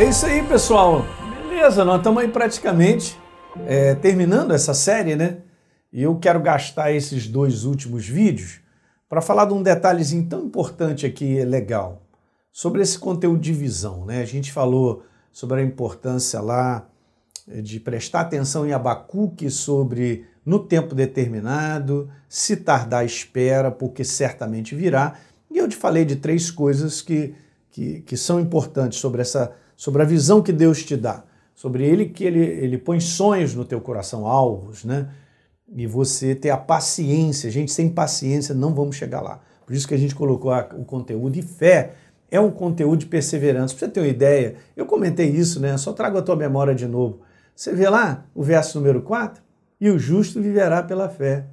[0.00, 1.04] É isso aí, pessoal.
[1.46, 3.18] Beleza, nós estamos aí praticamente
[3.66, 5.42] é, terminando essa série, né?
[5.92, 8.60] E eu quero gastar esses dois últimos vídeos
[9.10, 12.00] para falar de um detalhezinho tão importante aqui, legal,
[12.50, 14.22] sobre esse conteúdo de visão, né?
[14.22, 16.88] A gente falou sobre a importância lá
[17.46, 25.16] de prestar atenção em Abacuque sobre no tempo determinado, se tardar espera, porque certamente virá.
[25.50, 27.34] E eu te falei de três coisas que,
[27.70, 32.04] que, que são importantes sobre essa sobre a visão que Deus te dá, sobre ele
[32.04, 35.08] que ele, ele põe sonhos no teu coração, alvos, né?
[35.74, 37.50] E você ter a paciência.
[37.50, 39.40] Gente, sem paciência não vamos chegar lá.
[39.64, 41.92] Por isso que a gente colocou o conteúdo de fé
[42.30, 43.74] é um conteúdo de perseverança.
[43.74, 45.74] Para você ter uma ideia, eu comentei isso, né?
[45.78, 47.20] Só trago a tua memória de novo.
[47.56, 49.42] Você vê lá o verso número 4?
[49.80, 51.46] E o justo viverá pela fé.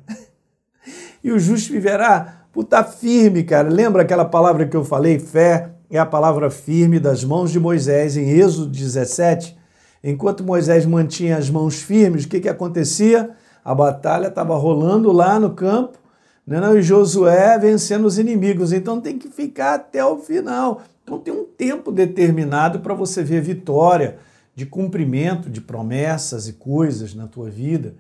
[1.23, 3.69] e o justo viverá por estar firme, cara.
[3.69, 5.17] Lembra aquela palavra que eu falei?
[5.17, 9.58] Fé, é a palavra firme das mãos de Moisés em Êxodo 17.
[10.04, 13.32] Enquanto Moisés mantinha as mãos firmes, o que, que acontecia?
[13.64, 15.98] A batalha estava rolando lá no campo,
[16.46, 16.60] né?
[16.78, 18.72] e Josué vencendo os inimigos.
[18.72, 20.82] Então tem que ficar até o final.
[21.04, 24.18] Então tem um tempo determinado para você ver vitória,
[24.54, 27.96] de cumprimento de promessas e coisas na tua vida.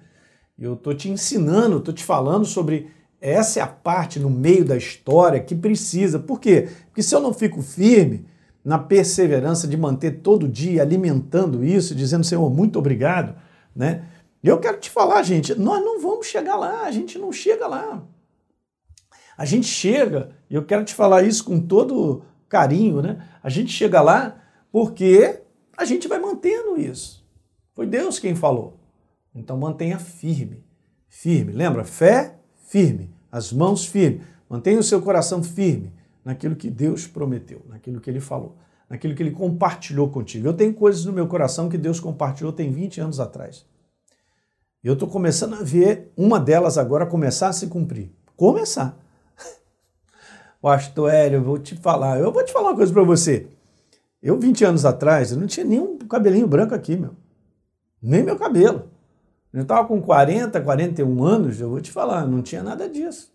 [0.59, 4.77] Eu estou te ensinando, estou te falando sobre essa é a parte no meio da
[4.77, 6.19] história que precisa.
[6.19, 6.69] Por quê?
[6.87, 8.25] Porque se eu não fico firme
[8.63, 13.35] na perseverança de manter todo dia alimentando isso, dizendo, Senhor, muito obrigado,
[13.75, 14.05] né?
[14.43, 18.03] Eu quero te falar, gente, nós não vamos chegar lá, a gente não chega lá.
[19.37, 23.27] A gente chega, e eu quero te falar isso com todo carinho, né?
[23.41, 25.41] A gente chega lá porque
[25.75, 27.25] a gente vai mantendo isso.
[27.73, 28.79] Foi Deus quem falou.
[29.33, 30.63] Então mantenha firme.
[31.07, 31.51] Firme.
[31.51, 31.83] Lembra?
[31.83, 32.36] Fé,
[32.67, 34.21] firme, as mãos firmes.
[34.47, 35.91] Mantenha o seu coração firme
[36.23, 38.55] naquilo que Deus prometeu, naquilo que Ele falou,
[38.89, 40.47] naquilo que Ele compartilhou contigo.
[40.47, 43.65] Eu tenho coisas no meu coração que Deus compartilhou tem 20 anos atrás.
[44.83, 48.11] Eu estou começando a ver uma delas agora começar a se cumprir.
[48.35, 48.97] Começar.
[50.61, 52.19] Pastor Hélio, eu vou te falar.
[52.19, 53.47] Eu vou te falar uma coisa para você.
[54.21, 57.15] Eu, 20 anos atrás, eu não tinha nenhum cabelinho branco aqui, meu.
[58.01, 58.89] Nem meu cabelo.
[59.53, 63.31] Eu estava com 40, 41 anos, eu vou te falar, não tinha nada disso.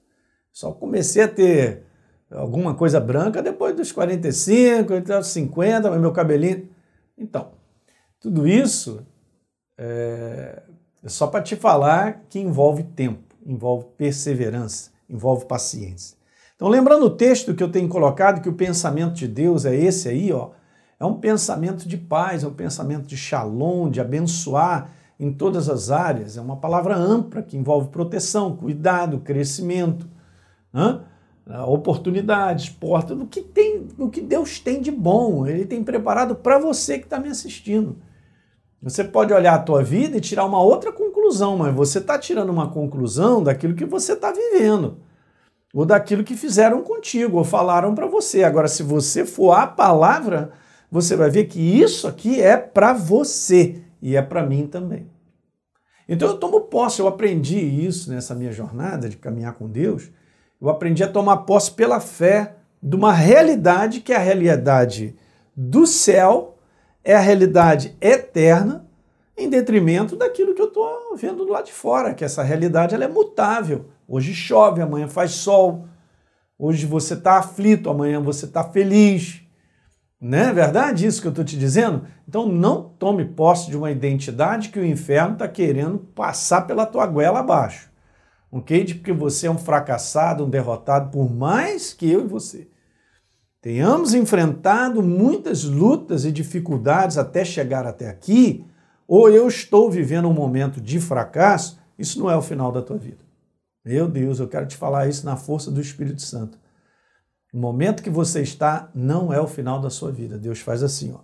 [0.52, 1.84] Só comecei a ter
[2.30, 6.68] alguma coisa branca depois dos 45, 50, mas meu cabelinho.
[7.16, 7.52] Então,
[8.20, 9.06] tudo isso
[9.76, 10.62] é,
[11.02, 16.16] é só para te falar que envolve tempo, envolve perseverança, envolve paciência.
[16.54, 20.08] Então, lembrando o texto que eu tenho colocado, que o pensamento de Deus é esse
[20.08, 20.50] aí, ó,
[21.00, 25.88] é um pensamento de paz, é um pensamento de shalom, de abençoar em todas as
[25.88, 26.36] áreas.
[26.36, 30.08] É uma palavra ampla que envolve proteção, cuidado, crescimento,
[30.72, 31.00] né?
[31.66, 35.46] oportunidades, portas, o que tem, o que Deus tem de bom.
[35.46, 37.96] Ele tem preparado para você que está me assistindo.
[38.82, 42.50] Você pode olhar a tua vida e tirar uma outra conclusão, mas você está tirando
[42.50, 44.96] uma conclusão daquilo que você está vivendo,
[45.72, 48.42] ou daquilo que fizeram contigo, ou falaram para você.
[48.42, 50.50] Agora, se você for a palavra,
[50.90, 55.08] você vai ver que isso aqui é para você e é para mim também.
[56.08, 60.10] Então eu tomo posse, eu aprendi isso nessa minha jornada de caminhar com Deus.
[60.60, 65.16] Eu aprendi a tomar posse pela fé de uma realidade que é a realidade
[65.56, 66.58] do céu,
[67.04, 68.88] é a realidade eterna,
[69.36, 73.04] em detrimento daquilo que eu estou vendo do lado de fora, que essa realidade ela
[73.04, 73.86] é mutável.
[74.06, 75.86] Hoje chove, amanhã faz sol.
[76.58, 79.41] Hoje você está aflito, amanhã você está feliz.
[80.22, 82.06] Não é verdade isso que eu estou te dizendo?
[82.28, 87.04] Então não tome posse de uma identidade que o inferno está querendo passar pela tua
[87.08, 87.90] goela abaixo.
[88.48, 88.84] Ok?
[88.84, 92.68] De porque você é um fracassado, um derrotado, por mais que eu e você
[93.60, 98.64] tenhamos enfrentado muitas lutas e dificuldades até chegar até aqui,
[99.08, 102.96] ou eu estou vivendo um momento de fracasso, isso não é o final da tua
[102.96, 103.24] vida.
[103.84, 106.61] Meu Deus, eu quero te falar isso na força do Espírito Santo.
[107.52, 110.38] O momento que você está não é o final da sua vida.
[110.38, 111.18] Deus faz assim, ó.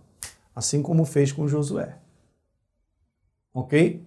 [0.54, 1.96] Assim como fez com Josué.
[3.54, 4.04] Ok?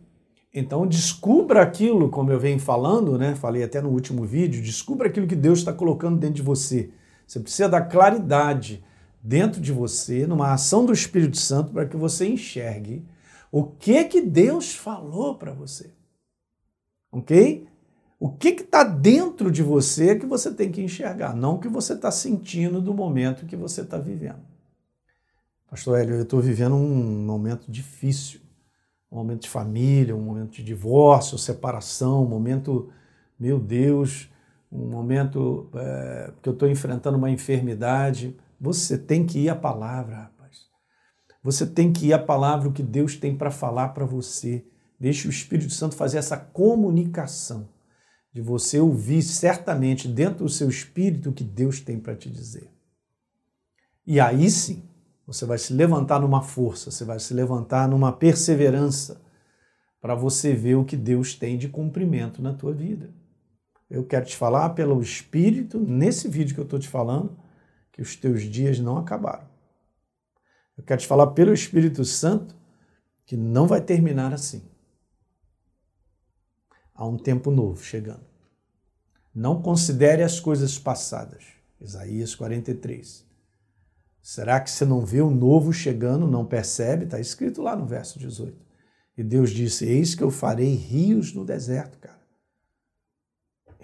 [0.53, 3.35] Então descubra aquilo, como eu venho falando, né?
[3.35, 6.91] Falei até no último vídeo, descubra aquilo que Deus está colocando dentro de você.
[7.25, 8.83] Você precisa dar claridade
[9.23, 13.06] dentro de você, numa ação do Espírito Santo, para que você enxergue
[13.51, 15.91] o que que Deus falou para você.
[17.12, 17.68] Ok?
[18.23, 21.94] O que está dentro de você que você tem que enxergar, não o que você
[21.94, 24.41] está sentindo do momento que você está vivendo.
[25.68, 28.39] Pastor Hélio, eu estou vivendo um momento difícil,
[29.12, 32.91] um momento de família, um momento de divórcio, separação, um momento,
[33.39, 34.29] meu Deus,
[34.71, 38.38] um momento é, que eu estou enfrentando uma enfermidade.
[38.59, 40.68] Você tem que ir à palavra, rapaz.
[41.44, 44.63] Você tem que ir à palavra, o que Deus tem para falar para você.
[45.00, 47.68] Deixe o Espírito Santo fazer essa comunicação,
[48.33, 52.69] de você ouvir certamente dentro do seu espírito o que Deus tem para te dizer.
[54.06, 54.83] E aí sim,
[55.25, 59.22] você vai se levantar numa força, você vai se levantar numa perseverança
[60.00, 63.13] para você ver o que Deus tem de cumprimento na tua vida.
[63.89, 67.38] Eu quero te falar pelo Espírito, nesse vídeo que eu estou te falando,
[67.92, 69.48] que os teus dias não acabaram.
[70.78, 72.56] Eu quero te falar pelo Espírito Santo
[73.25, 74.63] que não vai terminar assim.
[77.01, 78.21] Há um tempo novo chegando.
[79.33, 81.44] Não considere as coisas passadas.
[81.80, 83.25] Isaías 43.
[84.21, 87.06] Será que você não vê o novo chegando, não percebe?
[87.06, 88.56] Está escrito lá no verso 18.
[89.18, 92.21] E Deus disse: Eis que eu farei rios no deserto, cara.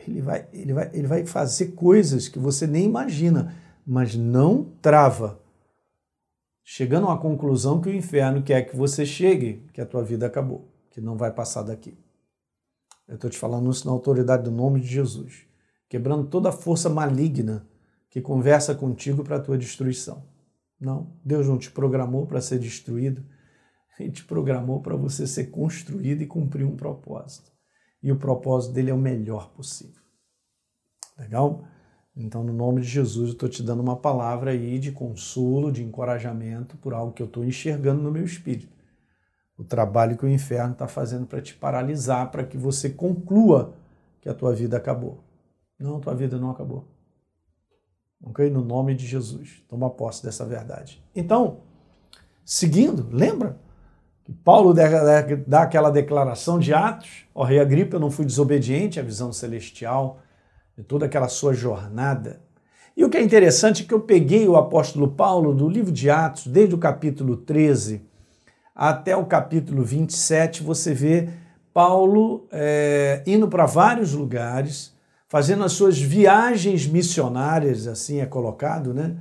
[0.07, 5.41] Ele vai, ele vai, ele vai fazer coisas que você nem imagina, mas não trava.
[6.63, 10.71] Chegando à conclusão que o inferno quer que você chegue, que a tua vida acabou,
[10.91, 11.97] que não vai passar daqui.
[13.07, 15.45] Eu estou te falando isso na autoridade do nome de Jesus,
[15.87, 17.65] quebrando toda a força maligna
[18.09, 20.25] que conversa contigo para a tua destruição.
[20.79, 23.23] Não, Deus não te programou para ser destruído,
[23.99, 27.51] Ele te programou para você ser construído e cumprir um propósito.
[28.03, 30.01] E o propósito dele é o melhor possível.
[31.17, 31.65] Legal?
[32.15, 35.83] Então, no nome de Jesus, eu estou te dando uma palavra aí de consolo, de
[35.83, 38.76] encorajamento por algo que eu estou enxergando no meu espírito.
[39.57, 43.73] O trabalho que o inferno está fazendo para te paralisar, para que você conclua
[44.21, 45.23] que a tua vida acabou.
[45.79, 46.85] Não, tua vida não acabou.
[48.23, 48.49] Ok?
[48.49, 49.63] No nome de Jesus.
[49.67, 51.03] Toma posse dessa verdade.
[51.15, 51.61] Então,
[52.45, 53.57] seguindo, lembra?
[54.27, 54.73] que Paulo
[55.47, 60.19] dá aquela declaração de Atos: Ó rei Agripa, eu não fui desobediente à visão celestial
[60.77, 62.41] de toda aquela sua jornada.
[62.95, 66.09] E o que é interessante é que eu peguei o apóstolo Paulo do livro de
[66.09, 68.01] Atos, desde o capítulo 13
[68.77, 71.29] até o capítulo 27, você vê
[71.73, 74.93] Paulo é, indo para vários lugares,
[75.27, 79.15] fazendo as suas viagens missionárias, assim é colocado, né?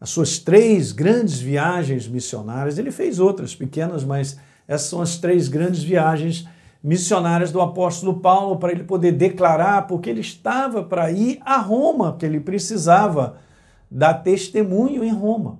[0.00, 2.78] As suas três grandes viagens missionárias.
[2.78, 6.48] Ele fez outras pequenas, mas essas são as três grandes viagens
[6.82, 12.12] missionárias do apóstolo Paulo para ele poder declarar, porque ele estava para ir a Roma,
[12.12, 13.36] porque ele precisava
[13.90, 15.58] dar testemunho em Roma.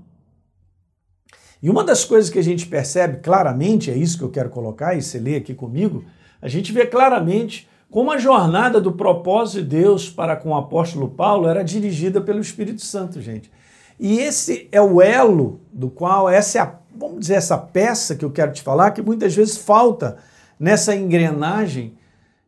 [1.64, 4.94] E uma das coisas que a gente percebe claramente, é isso que eu quero colocar,
[4.94, 6.04] e você lê aqui comigo,
[6.42, 11.08] a gente vê claramente como a jornada do propósito de Deus para com o apóstolo
[11.08, 13.50] Paulo era dirigida pelo Espírito Santo, gente.
[13.98, 18.26] E esse é o elo do qual, essa é a, vamos dizer, essa peça que
[18.26, 20.18] eu quero te falar, que muitas vezes falta
[20.60, 21.94] nessa engrenagem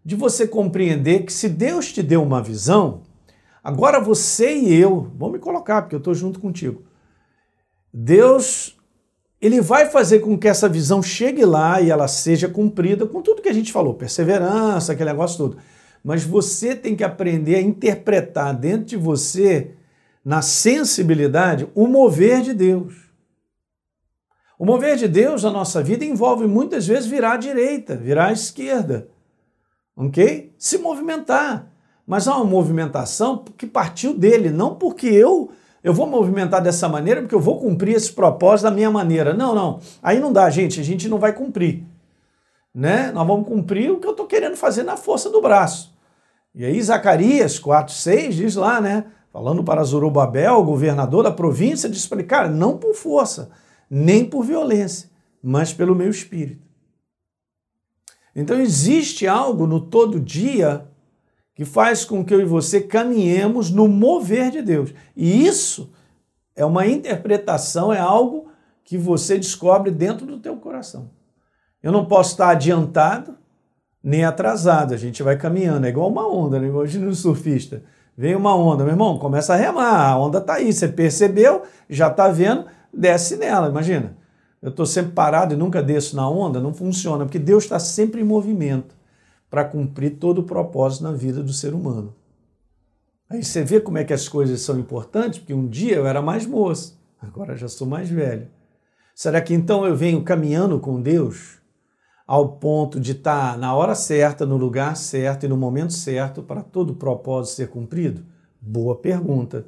[0.04, 3.00] de você compreender que se Deus te deu uma visão,
[3.64, 6.82] agora você e eu, vou me colocar, porque eu estou junto contigo.
[7.90, 8.75] Deus
[9.40, 13.42] ele vai fazer com que essa visão chegue lá e ela seja cumprida com tudo
[13.42, 15.58] que a gente falou, perseverança, aquele negócio todo.
[16.02, 19.72] Mas você tem que aprender a interpretar dentro de você,
[20.24, 22.94] na sensibilidade, o mover de Deus.
[24.58, 28.32] O mover de Deus na nossa vida envolve muitas vezes virar à direita, virar à
[28.32, 29.08] esquerda.
[29.94, 30.54] Ok?
[30.56, 31.70] Se movimentar.
[32.06, 35.50] Mas há uma movimentação que partiu dele, não porque eu
[35.86, 39.32] eu vou movimentar dessa maneira porque eu vou cumprir esse propósito da minha maneira.
[39.32, 39.78] Não, não.
[40.02, 40.80] Aí não dá, gente.
[40.80, 41.84] A gente não vai cumprir.
[42.74, 43.12] Né?
[43.12, 45.96] Nós vamos cumprir o que eu estou querendo fazer na força do braço.
[46.52, 49.04] E aí Zacarias 4,6 diz lá, né?
[49.32, 53.52] Falando para Zorobabel, governador da província, diz para ele, cara, não por força,
[53.88, 55.08] nem por violência,
[55.40, 56.66] mas pelo meu espírito.
[58.34, 60.84] Então existe algo no todo dia
[61.56, 64.92] que faz com que eu e você caminhemos no mover de Deus.
[65.16, 65.90] E isso
[66.54, 68.48] é uma interpretação, é algo
[68.84, 71.10] que você descobre dentro do teu coração.
[71.82, 73.38] Eu não posso estar adiantado
[74.04, 76.68] nem atrasado, a gente vai caminhando, é igual uma onda, né?
[76.68, 77.82] imagina o surfista.
[78.16, 82.08] Vem uma onda, meu irmão, começa a remar, a onda está aí, você percebeu, já
[82.08, 84.14] está vendo, desce nela, imagina.
[84.60, 88.20] Eu estou sempre parado e nunca desço na onda, não funciona, porque Deus está sempre
[88.20, 88.94] em movimento
[89.50, 92.14] para cumprir todo o propósito na vida do ser humano.
[93.28, 96.22] Aí você vê como é que as coisas são importantes, porque um dia eu era
[96.22, 98.48] mais moço, agora já sou mais velho.
[99.14, 101.58] Será que então eu venho caminhando com Deus
[102.26, 106.62] ao ponto de estar na hora certa, no lugar certo e no momento certo para
[106.62, 108.24] todo o propósito ser cumprido?
[108.60, 109.66] Boa pergunta.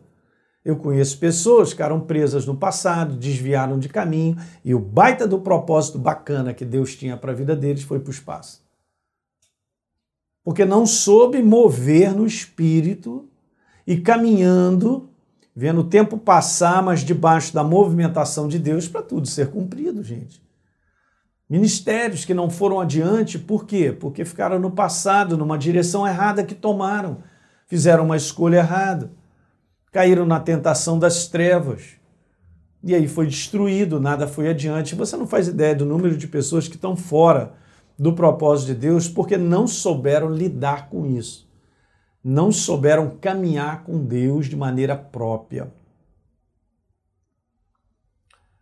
[0.65, 5.41] Eu conheço pessoas que ficaram presas no passado, desviaram de caminho e o baita do
[5.41, 8.68] propósito bacana que Deus tinha para a vida deles foi para o espaço
[10.49, 13.29] porque não soube mover no espírito
[13.87, 15.11] e caminhando,
[15.55, 20.43] vendo o tempo passar, mas debaixo da movimentação de Deus para tudo ser cumprido, gente.
[21.51, 23.93] Ministérios que não foram adiante, por quê?
[23.93, 27.19] Porque ficaram no passado, numa direção errada que tomaram,
[27.67, 29.13] fizeram uma escolha errada,
[29.93, 31.91] caíram na tentação das trevas.
[32.83, 34.95] E aí foi destruído, nada foi adiante.
[34.95, 37.53] Você não faz ideia do número de pessoas que estão fora
[37.99, 41.49] do propósito de Deus porque não souberam lidar com isso
[42.23, 45.73] não souberam caminhar com Deus de maneira própria.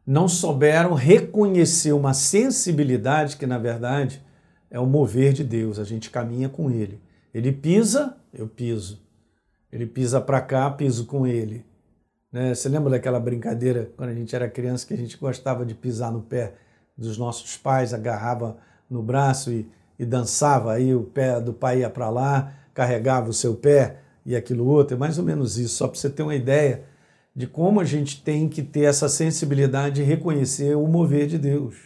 [0.06, 4.24] Não souberam reconhecer uma sensibilidade que, na verdade,
[4.70, 5.80] é o mover de Deus.
[5.80, 7.02] A gente caminha com Ele.
[7.34, 9.04] Ele pisa, eu piso.
[9.72, 11.66] Ele pisa para cá, piso com Ele.
[12.30, 12.54] Né?
[12.54, 16.12] Você lembra daquela brincadeira quando a gente era criança que a gente gostava de pisar
[16.12, 16.54] no pé
[16.96, 18.58] dos nossos pais, agarrava
[18.90, 23.32] no braço e, e dançava, aí o pé do pai ia para lá, carregava o
[23.32, 26.34] seu pé e aquilo outro, é mais ou menos isso, só para você ter uma
[26.34, 26.84] ideia
[27.34, 31.76] de como a gente tem que ter essa sensibilidade de reconhecer o mover de Deus.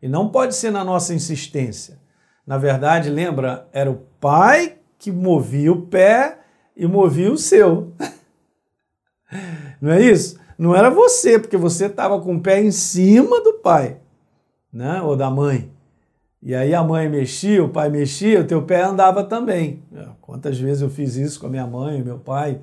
[0.00, 1.98] E não pode ser na nossa insistência.
[2.46, 6.38] Na verdade, lembra, era o pai que movia o pé
[6.76, 7.92] e movia o seu.
[9.80, 10.38] Não é isso?
[10.58, 13.98] Não era você, porque você estava com o pé em cima do pai,
[14.72, 15.00] né?
[15.02, 15.70] ou da mãe.
[16.40, 19.82] E aí a mãe mexia, o pai mexia, o teu pé andava também.
[20.20, 22.60] Quantas vezes eu fiz isso com a minha mãe, meu pai.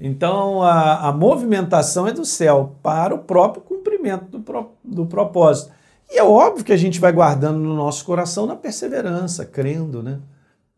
[0.00, 5.70] Então a, a movimentação é do céu para o próprio cumprimento do, pro, do propósito.
[6.10, 10.18] E é óbvio que a gente vai guardando no nosso coração na perseverança, crendo, né?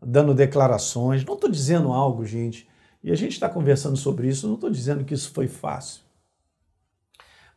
[0.05, 1.25] dando declarações.
[1.25, 2.67] Não estou dizendo algo, gente,
[3.03, 6.04] e a gente está conversando sobre isso, não estou dizendo que isso foi fácil.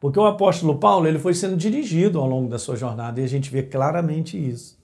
[0.01, 3.29] Porque o apóstolo Paulo ele foi sendo dirigido ao longo da sua jornada e a
[3.29, 4.79] gente vê claramente isso.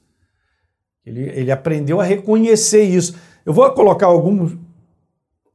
[1.06, 3.14] Ele, ele aprendeu a reconhecer isso.
[3.44, 4.56] Eu vou colocar alguns,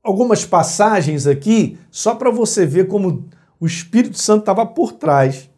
[0.01, 3.27] algumas passagens aqui só para você ver como
[3.59, 5.49] o Espírito Santo estava por trás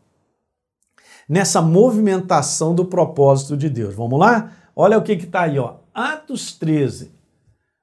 [1.29, 3.93] nessa movimentação do propósito de Deus.
[3.93, 4.51] Vamos lá?
[4.75, 5.75] Olha o que está aí, ó.
[5.93, 7.11] Atos 13.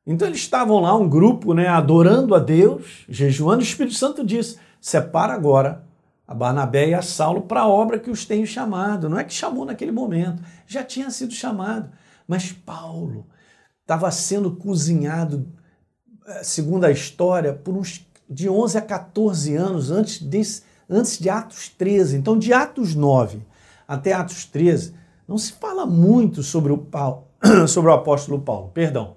[0.06, 3.60] Então eles estavam lá, um grupo, né, adorando a Deus, jejuando.
[3.60, 5.86] O Espírito Santo disse: separa agora
[6.28, 9.08] a Barnabé e a Saulo para a obra que os tenho chamado.
[9.08, 11.90] Não é que chamou naquele momento, já tinha sido chamado.
[12.26, 13.26] Mas Paulo
[13.80, 15.50] estava sendo cozinhado,
[16.26, 21.30] eh, segundo a história, por uns de 11 a 14 anos antes, desse, antes de
[21.30, 22.18] Atos 13.
[22.18, 23.40] Então, de Atos 9
[23.86, 24.92] até Atos 13,
[25.26, 27.24] não se fala muito sobre o, Paulo,
[27.66, 29.16] sobre o apóstolo Paulo, perdão.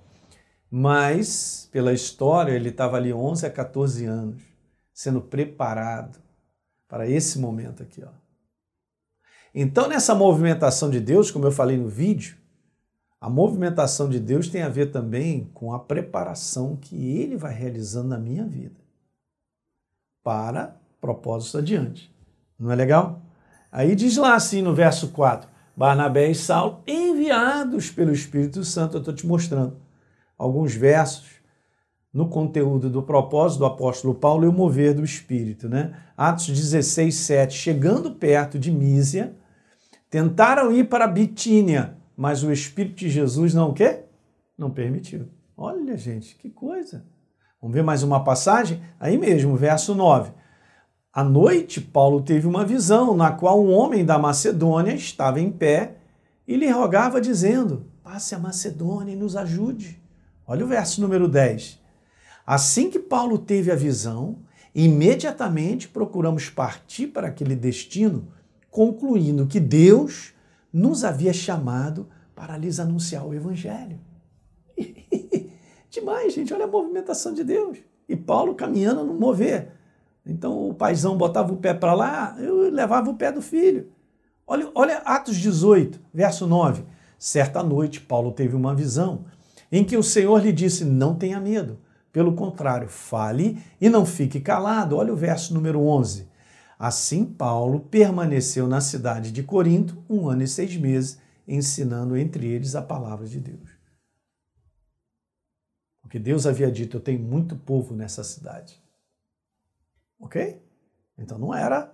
[0.69, 4.41] Mas, pela história, ele estava ali 11 a 14 anos,
[4.93, 6.17] sendo preparado
[6.91, 8.03] para esse momento aqui.
[8.03, 8.09] Ó.
[9.55, 12.35] Então, nessa movimentação de Deus, como eu falei no vídeo,
[13.21, 18.09] a movimentação de Deus tem a ver também com a preparação que Ele vai realizando
[18.09, 18.75] na minha vida
[20.21, 22.13] para propósitos adiante.
[22.59, 23.21] Não é legal?
[23.71, 28.99] Aí diz lá assim no verso 4: Barnabé e Saulo, enviados pelo Espírito Santo, eu
[28.99, 29.77] estou te mostrando
[30.37, 31.40] alguns versos
[32.13, 35.69] no conteúdo do propósito do apóstolo Paulo e o mover do Espírito.
[35.69, 35.95] Né?
[36.17, 37.57] Atos 16, 7.
[37.57, 39.35] Chegando perto de Mísia,
[40.09, 44.03] tentaram ir para Bitínia, mas o Espírito de Jesus não o quê?
[44.57, 45.29] Não permitiu.
[45.55, 47.05] Olha, gente, que coisa.
[47.61, 48.81] Vamos ver mais uma passagem?
[48.99, 50.31] Aí mesmo, verso 9.
[51.13, 55.97] À noite, Paulo teve uma visão na qual um homem da Macedônia estava em pé
[56.47, 60.01] e lhe rogava, dizendo: Passe a Macedônia e nos ajude.
[60.47, 61.80] Olha o verso número 10.
[62.45, 64.39] Assim que Paulo teve a visão,
[64.73, 68.27] imediatamente procuramos partir para aquele destino,
[68.69, 70.33] concluindo que Deus
[70.71, 73.99] nos havia chamado para lhes anunciar o Evangelho.
[75.89, 77.77] Demais, gente, olha a movimentação de Deus.
[78.07, 79.73] E Paulo caminhando no mover.
[80.25, 83.91] Então o paizão botava o pé para lá, eu levava o pé do filho.
[84.47, 86.83] Olha, olha Atos 18, verso 9.
[87.17, 89.25] Certa noite, Paulo teve uma visão
[89.71, 91.77] em que o Senhor lhe disse: Não tenha medo
[92.11, 94.97] pelo contrário, fale e não fique calado.
[94.97, 96.29] Olha o verso número 11.
[96.77, 102.75] Assim, Paulo permaneceu na cidade de Corinto um ano e seis meses, ensinando entre eles
[102.75, 103.69] a palavra de Deus.
[106.01, 108.81] Porque Deus havia dito: Eu tenho muito povo nessa cidade.
[110.19, 110.61] Ok?
[111.17, 111.93] Então não era,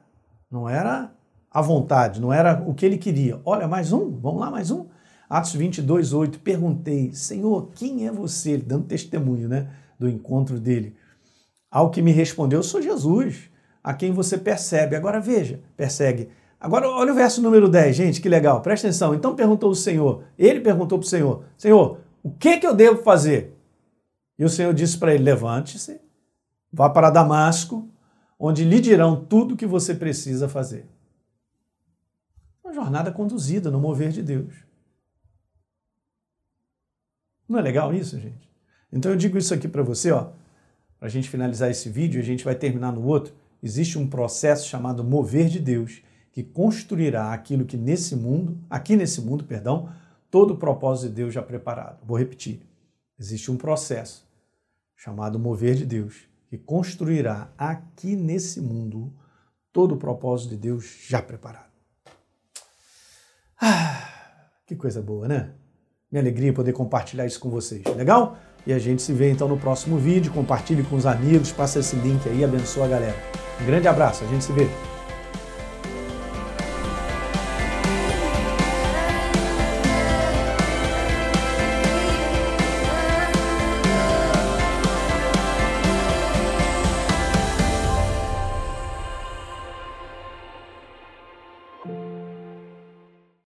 [0.49, 1.13] não era
[1.51, 3.41] a vontade, não era o que ele queria.
[3.45, 4.87] Olha, mais um, vamos lá, mais um.
[5.29, 6.39] Atos 22, 8.
[6.39, 8.57] Perguntei, Senhor, quem é você?
[8.57, 9.69] Dando testemunho, né?
[9.97, 10.95] Do encontro dele.
[11.69, 13.49] Ao que me respondeu, sou Jesus,
[13.83, 14.95] a quem você percebe.
[14.95, 16.29] Agora veja, persegue.
[16.59, 19.13] Agora olha o verso número 10, gente, que legal, presta atenção.
[19.13, 23.03] Então perguntou o Senhor, ele perguntou para o Senhor, Senhor, o que, que eu devo
[23.03, 23.55] fazer?
[24.39, 25.99] E o Senhor disse para ele, levante-se,
[26.71, 27.89] Vá para Damasco,
[28.37, 30.85] onde lhe dirão tudo o que você precisa fazer.
[32.63, 34.53] Uma jornada conduzida no mover de Deus.
[37.47, 38.46] Não é legal isso, gente?
[38.91, 40.29] Então eu digo isso aqui para você, ó,
[40.99, 43.33] para a gente finalizar esse vídeo, a gente vai terminar no outro.
[43.61, 46.01] Existe um processo chamado mover de Deus
[46.31, 49.89] que construirá aquilo que nesse mundo, aqui nesse mundo, perdão,
[50.29, 51.99] todo o propósito de Deus já preparado.
[52.05, 52.61] Vou repetir.
[53.19, 54.27] Existe um processo
[54.95, 59.13] chamado mover de Deus que construirá aqui nesse mundo
[59.73, 61.71] todo o propósito de Deus já preparado.
[63.59, 65.53] Ah, que coisa boa, né?
[66.09, 67.83] Minha alegria poder compartilhar isso com vocês.
[67.97, 68.37] Legal?
[68.65, 70.31] E a gente se vê então no próximo vídeo.
[70.31, 73.15] Compartilhe com os amigos, passa esse link aí, abençoa a galera.
[73.61, 74.69] Um grande abraço, a gente se vê.